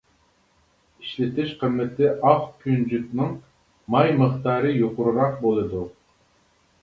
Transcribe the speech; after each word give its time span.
ئىشلىتىش 1.01 1.49
قىممىتى 1.63 2.07
ئاق 2.29 2.47
كۈنجۈتنىڭ 2.63 3.35
ماي 3.95 4.15
مىقدارى 4.21 4.71
يۇقىرىراق 4.79 5.37
بولىدۇ. 5.45 5.85